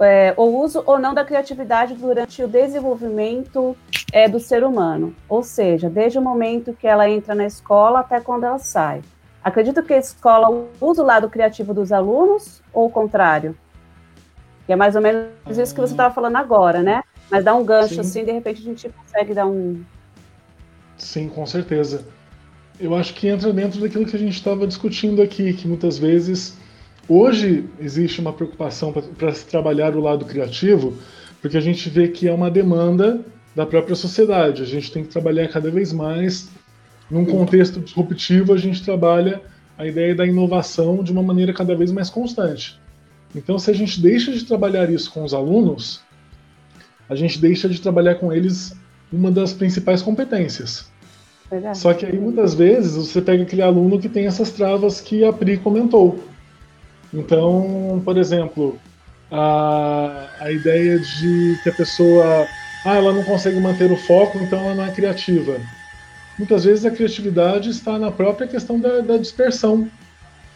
[0.00, 3.76] é, o uso ou não da criatividade durante o desenvolvimento
[4.12, 5.14] é, do ser humano?
[5.28, 9.02] Ou seja, desde o momento que ela entra na escola até quando ela sai.
[9.46, 13.56] Acredito que a escola usa o lado criativo dos alunos ou o contrário?
[14.66, 17.04] Que é mais ou menos isso que você estava falando agora, né?
[17.30, 18.00] Mas dá um gancho Sim.
[18.00, 19.84] assim, de repente a gente consegue dar um.
[20.98, 22.04] Sim, com certeza.
[22.80, 26.58] Eu acho que entra dentro daquilo que a gente estava discutindo aqui, que muitas vezes
[27.08, 30.98] hoje existe uma preocupação para se trabalhar o lado criativo,
[31.40, 33.20] porque a gente vê que é uma demanda
[33.54, 34.60] da própria sociedade.
[34.60, 36.50] A gente tem que trabalhar cada vez mais
[37.10, 39.40] num contexto disruptivo, a gente trabalha
[39.78, 42.80] a ideia da inovação de uma maneira cada vez mais constante.
[43.34, 46.00] Então, se a gente deixa de trabalhar isso com os alunos,
[47.08, 48.74] a gente deixa de trabalhar com eles
[49.12, 50.90] uma das principais competências.
[51.50, 51.78] Verdade.
[51.78, 55.32] Só que aí muitas vezes você pega aquele aluno que tem essas travas que a
[55.32, 56.18] Pri comentou.
[57.14, 58.78] Então, por exemplo,
[59.30, 62.48] a, a ideia de que a pessoa
[62.84, 65.60] ah, ela não consegue manter o foco, então ela não é criativa
[66.38, 69.90] muitas vezes a criatividade está na própria questão da, da dispersão.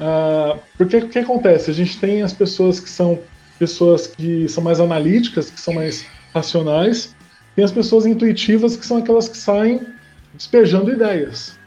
[0.01, 1.71] Uh, porque o que acontece?
[1.71, 3.19] A gente tem as pessoas que são
[3.59, 7.15] pessoas que são mais analíticas, que são mais racionais,
[7.55, 9.87] tem as pessoas intuitivas, que são aquelas que saem
[10.35, 11.59] despejando ideias.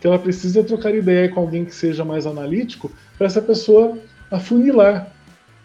[0.00, 3.98] Que ela precisa trocar ideia com alguém que seja mais analítico para essa pessoa
[4.30, 5.12] afunilar.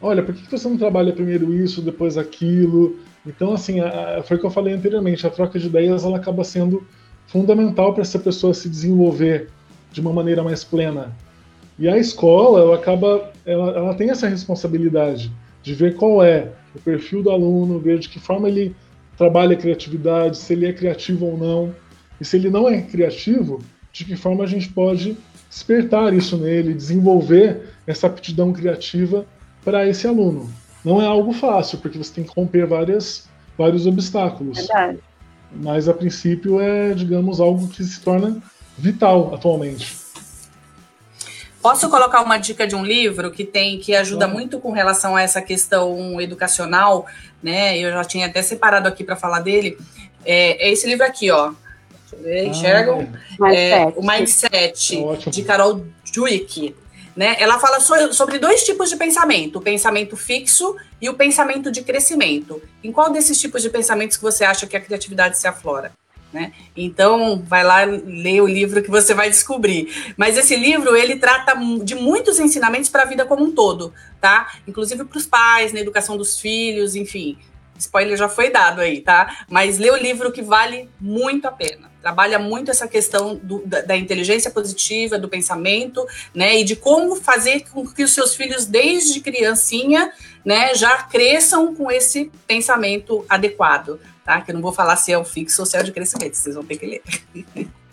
[0.02, 3.00] Olha, por que você não trabalha primeiro isso, depois aquilo?
[3.26, 6.18] Então, assim, a, a, foi o que eu falei anteriormente, a troca de ideias ela
[6.18, 6.88] acaba sendo
[7.28, 9.50] fundamental para essa pessoa se desenvolver
[9.92, 11.16] de uma maneira mais plena.
[11.78, 16.80] E a escola, ela acaba, ela, ela tem essa responsabilidade de ver qual é o
[16.80, 18.76] perfil do aluno, ver de que forma ele
[19.18, 21.76] trabalha a criatividade, se ele é criativo ou não.
[22.20, 23.62] E se ele não é criativo,
[23.92, 25.18] de que forma a gente pode
[25.50, 29.26] despertar isso nele, desenvolver essa aptidão criativa
[29.64, 30.50] para esse aluno.
[30.84, 34.58] Não é algo fácil, porque você tem que romper várias, vários obstáculos.
[34.58, 35.00] Verdade.
[35.52, 38.42] Mas a princípio é, digamos, algo que se torna
[38.78, 39.96] vital atualmente.
[41.62, 45.22] Posso colocar uma dica de um livro que tem que ajuda muito com relação a
[45.22, 47.06] essa questão educacional,
[47.42, 47.78] né?
[47.78, 49.78] Eu já tinha até separado aqui para falar dele.
[50.24, 51.52] É, é, esse livro aqui, ó.
[52.00, 53.08] Deixa eu ver, enxergam?
[53.42, 56.76] Ah, é, o Mindset, é de Carol Dweck.
[57.18, 57.36] Né?
[57.40, 61.82] Ela fala so sobre dois tipos de pensamento: o pensamento fixo e o pensamento de
[61.82, 62.62] crescimento.
[62.84, 65.92] Em qual desses tipos de pensamentos que você acha que a criatividade se aflora?
[66.32, 66.52] Né?
[66.76, 70.14] Então, vai lá ler o livro que você vai descobrir.
[70.16, 73.92] Mas esse livro, ele trata de muitos ensinamentos para a vida como um todo,
[74.22, 74.54] tá?
[74.68, 77.36] Inclusive para os pais, na educação dos filhos, enfim.
[77.80, 79.46] Spoiler já foi dado aí, tá?
[79.50, 83.82] Mas lê o livro que vale muito a pena trabalha muito essa questão do, da,
[83.82, 88.66] da, inteligência positiva, do pensamento, né, e de como fazer com que os seus filhos,
[88.66, 90.14] desde criancinha,
[90.46, 94.40] né, já cresçam com esse pensamento adequado, tá?
[94.40, 96.36] Que eu não vou falar se é o fixo ou se é o de crescimento,
[96.36, 97.02] vocês vão ter que ler.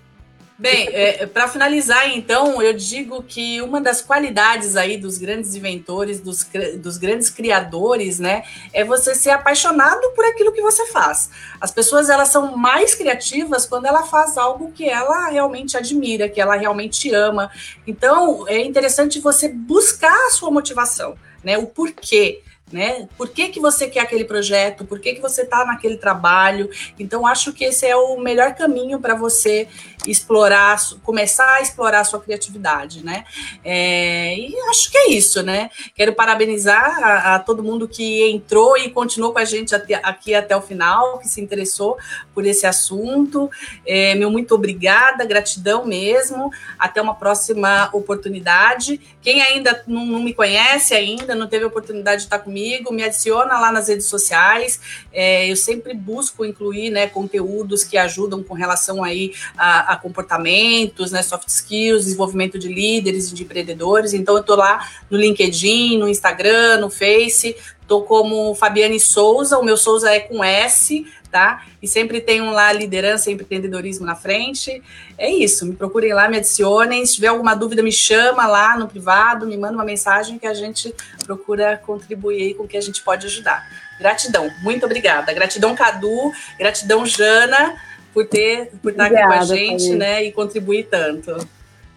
[0.57, 6.21] Bem, é, para finalizar, então, eu digo que uma das qualidades aí dos grandes inventores,
[6.21, 6.47] dos,
[6.79, 11.29] dos grandes criadores, né, é você ser apaixonado por aquilo que você faz.
[11.61, 16.41] As pessoas elas são mais criativas quando ela faz algo que ela realmente admira, que
[16.41, 17.51] ela realmente ama.
[17.85, 22.43] Então, é interessante você buscar a sua motivação, né, o porquê
[22.73, 23.09] né?
[23.17, 24.85] Por que, que você quer aquele projeto?
[24.85, 26.69] Por que, que você está naquele trabalho?
[26.99, 29.69] Então, acho que esse é o melhor caminho para você
[30.07, 33.25] explorar, começar a explorar a sua criatividade, né?
[33.65, 35.71] É, e acho que é isso, né?
[35.95, 40.35] Quero parabenizar a, a, todo mundo que entrou e continuou com a gente até, aqui
[40.35, 41.97] até o final, que se interessou
[42.35, 43.51] por esse assunto.
[43.87, 46.51] É, meu muito obrigada, gratidão mesmo.
[46.79, 49.01] Até uma próxima oportunidade.
[49.23, 53.59] Quem ainda não, não me conhece ainda, não teve oportunidade de estar comigo, me adiciona
[53.59, 54.81] lá nas redes sociais.
[55.13, 61.11] É, eu sempre busco incluir né, conteúdos que ajudam com relação aí a, a, comportamentos,
[61.11, 64.13] né, soft skills, desenvolvimento de líderes e de empreendedores.
[64.13, 67.57] Então, eu estou lá no LinkedIn, no Instagram, no Face.
[67.85, 71.65] Estou como Fabiane Souza, o meu Souza é com S, tá?
[71.83, 74.83] E sempre tenho lá liderança e empreendedorismo na frente.
[75.19, 77.05] É isso, me procurem lá, me adicionem.
[77.05, 80.55] Se tiver alguma dúvida, me chama lá no privado, me manda uma mensagem que a
[80.55, 80.95] gente
[81.27, 83.63] procura contribuir com o que a gente pode ajudar.
[83.99, 85.33] Gratidão, muito obrigada.
[85.35, 87.75] Gratidão, Cadu, gratidão, Jana,
[88.15, 91.37] por ter por estar obrigada, aqui com a gente, né, e contribuir tanto.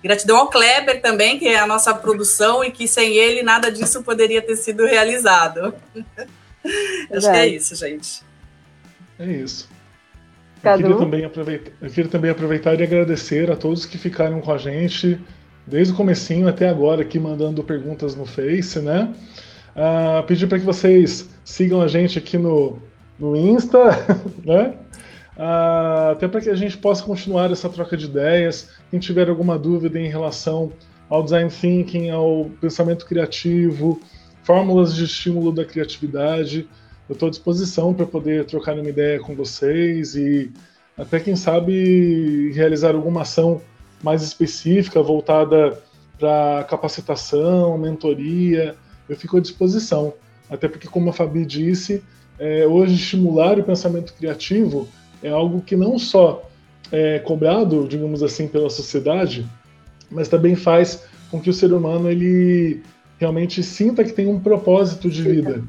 [0.03, 4.03] Gratidão ao Kleber também, que é a nossa produção e que sem ele nada disso
[4.03, 5.73] poderia ter sido realizado.
[7.11, 8.21] Acho que é isso, gente.
[9.19, 9.69] É isso.
[10.63, 14.51] Eu queria, também aproveitar, eu queria também aproveitar e agradecer a todos que ficaram com
[14.51, 15.19] a gente
[15.65, 19.13] desde o comecinho até agora aqui mandando perguntas no Face, né?
[19.75, 22.79] Uh, pedir para que vocês sigam a gente aqui no,
[23.19, 23.89] no Insta,
[24.43, 24.73] né?
[25.37, 28.69] Uh, até para que a gente possa continuar essa troca de ideias.
[28.89, 30.71] Quem tiver alguma dúvida em relação
[31.07, 34.01] ao design thinking, ao pensamento criativo,
[34.43, 36.67] fórmulas de estímulo da criatividade,
[37.07, 40.51] eu estou à disposição para poder trocar uma ideia com vocês e
[40.97, 43.61] até quem sabe realizar alguma ação
[44.01, 45.79] mais específica voltada
[46.17, 48.75] para capacitação, mentoria,
[49.07, 50.13] eu fico à disposição.
[50.49, 52.03] Até porque, como a Fabi disse,
[52.39, 54.87] é, hoje estimular o pensamento criativo
[55.21, 56.47] é algo que não só
[56.91, 59.45] é cobrado, digamos assim, pela sociedade,
[60.09, 62.81] mas também faz com que o ser humano ele
[63.19, 65.63] realmente sinta que tem um propósito de vida.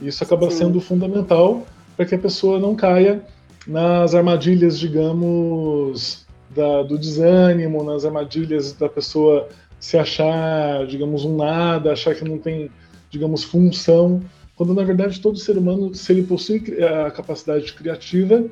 [0.00, 0.58] Isso acaba Sim.
[0.58, 1.66] sendo fundamental
[1.96, 3.22] para que a pessoa não caia
[3.66, 9.48] nas armadilhas, digamos, da, do desânimo, nas armadilhas da pessoa
[9.80, 12.70] se achar, digamos, um nada, achar que não tem,
[13.10, 14.22] digamos, função,
[14.56, 18.44] quando na verdade todo ser humano, se ele possui a capacidade criativa,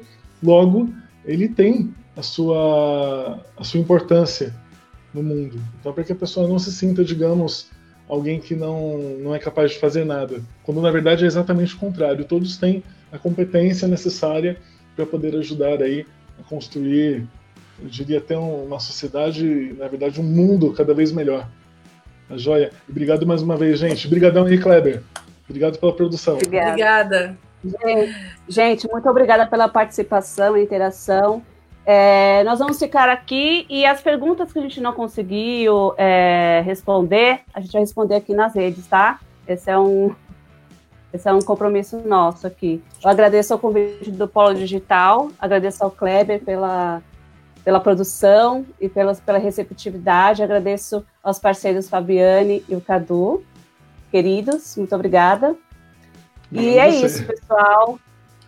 [0.42, 0.88] logo
[1.24, 4.54] ele tem a sua, a sua importância
[5.14, 5.60] no mundo.
[5.80, 7.70] Então, para que a pessoa não se sinta, digamos,
[8.08, 10.42] alguém que não, não é capaz de fazer nada.
[10.62, 12.24] Quando na verdade é exatamente o contrário.
[12.24, 14.58] Todos têm a competência necessária
[14.96, 16.04] para poder ajudar aí
[16.38, 17.26] a construir,
[17.80, 21.48] eu diria até uma sociedade, na verdade um mundo cada vez melhor.
[22.28, 22.70] A joia.
[22.88, 24.06] Obrigado mais uma vez, gente.
[24.06, 25.02] Obrigadão aí, Kleber.
[25.48, 26.36] Obrigado pela produção.
[26.36, 27.36] Obrigada.
[28.48, 31.42] Gente, muito obrigada pela participação e interação.
[31.84, 37.40] É, nós vamos ficar aqui e as perguntas que a gente não conseguiu é, responder,
[37.52, 39.18] a gente vai responder aqui nas redes, tá?
[39.48, 40.14] Esse é um,
[41.12, 42.82] esse é um compromisso nosso aqui.
[43.02, 47.02] Eu agradeço ao convite do Polo Digital, agradeço ao Kleber pela,
[47.64, 53.42] pela produção e pela, pela receptividade, agradeço aos parceiros Fabiane e o Cadu,
[54.08, 55.56] queridos, muito obrigada.
[56.52, 57.98] E é isso, pessoal.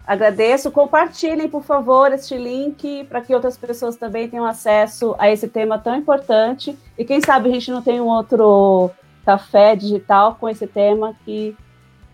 [0.07, 0.71] Agradeço.
[0.71, 5.79] Compartilhem, por favor, este link para que outras pessoas também tenham acesso a esse tema
[5.79, 6.77] tão importante.
[6.99, 8.91] E quem sabe a gente não tem um outro
[9.25, 11.57] café digital com esse tema que,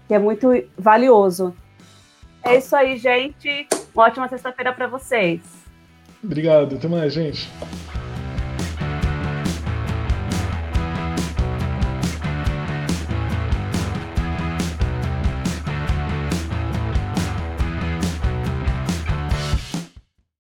[0.06, 1.54] que é muito valioso.
[2.44, 3.66] É isso aí, gente.
[3.92, 5.40] Uma ótima sexta-feira para vocês.
[6.22, 6.76] Obrigado.
[6.76, 7.50] Até mais, gente.